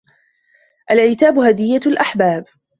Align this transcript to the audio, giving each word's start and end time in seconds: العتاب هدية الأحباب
العتاب 0.91 1.39
هدية 1.39 1.81
الأحباب 1.87 2.45